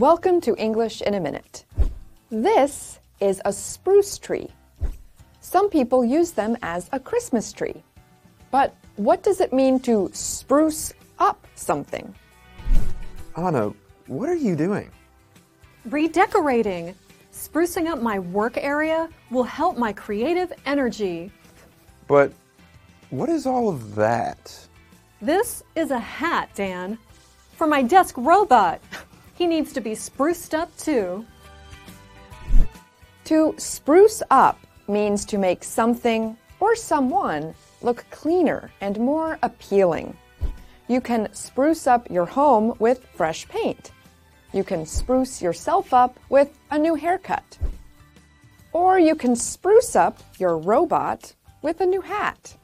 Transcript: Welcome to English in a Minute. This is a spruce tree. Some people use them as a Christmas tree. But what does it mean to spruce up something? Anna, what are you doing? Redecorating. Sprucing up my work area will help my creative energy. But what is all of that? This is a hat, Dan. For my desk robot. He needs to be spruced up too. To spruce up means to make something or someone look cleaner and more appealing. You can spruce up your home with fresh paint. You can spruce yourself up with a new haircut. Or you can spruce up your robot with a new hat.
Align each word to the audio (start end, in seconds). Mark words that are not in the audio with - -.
Welcome 0.00 0.40
to 0.40 0.56
English 0.56 1.02
in 1.02 1.12
a 1.12 1.20
Minute. 1.20 1.66
This 2.30 3.00
is 3.20 3.42
a 3.44 3.52
spruce 3.52 4.16
tree. 4.16 4.48
Some 5.42 5.68
people 5.68 6.06
use 6.06 6.30
them 6.30 6.56
as 6.62 6.88
a 6.92 6.98
Christmas 6.98 7.52
tree. 7.52 7.84
But 8.50 8.74
what 8.96 9.22
does 9.22 9.42
it 9.42 9.52
mean 9.52 9.78
to 9.80 10.08
spruce 10.14 10.94
up 11.18 11.46
something? 11.54 12.14
Anna, 13.36 13.74
what 14.06 14.30
are 14.30 14.34
you 14.34 14.56
doing? 14.56 14.90
Redecorating. 15.84 16.94
Sprucing 17.30 17.86
up 17.86 18.00
my 18.00 18.20
work 18.20 18.56
area 18.56 19.06
will 19.30 19.44
help 19.44 19.76
my 19.76 19.92
creative 19.92 20.50
energy. 20.64 21.30
But 22.08 22.32
what 23.10 23.28
is 23.28 23.44
all 23.44 23.68
of 23.68 23.94
that? 23.96 24.66
This 25.20 25.62
is 25.74 25.90
a 25.90 25.98
hat, 25.98 26.48
Dan. 26.54 26.96
For 27.58 27.66
my 27.66 27.82
desk 27.82 28.14
robot. 28.16 28.80
He 29.40 29.46
needs 29.46 29.72
to 29.72 29.80
be 29.80 29.92
spruced 29.92 30.52
up 30.52 30.68
too. 30.76 31.24
To 33.24 33.54
spruce 33.56 34.22
up 34.30 34.58
means 34.86 35.24
to 35.24 35.38
make 35.38 35.64
something 35.64 36.36
or 36.60 36.76
someone 36.76 37.54
look 37.80 38.04
cleaner 38.10 38.70
and 38.82 39.00
more 39.00 39.38
appealing. 39.42 40.14
You 40.88 41.00
can 41.00 41.32
spruce 41.32 41.86
up 41.86 42.10
your 42.10 42.26
home 42.26 42.74
with 42.80 43.06
fresh 43.14 43.48
paint. 43.48 43.92
You 44.52 44.62
can 44.62 44.84
spruce 44.84 45.40
yourself 45.40 45.94
up 45.94 46.20
with 46.28 46.50
a 46.70 46.76
new 46.76 46.94
haircut. 46.94 47.56
Or 48.74 48.98
you 48.98 49.14
can 49.14 49.34
spruce 49.34 49.96
up 49.96 50.18
your 50.38 50.58
robot 50.58 51.32
with 51.62 51.80
a 51.80 51.86
new 51.86 52.02
hat. 52.02 52.56